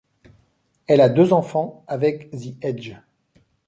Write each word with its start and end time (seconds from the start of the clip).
Elle 0.87 0.99
a 0.99 1.09
deux 1.09 1.31
enfants 1.31 1.83
avec 1.87 2.31
The 2.31 2.55
Edge. 2.63 2.95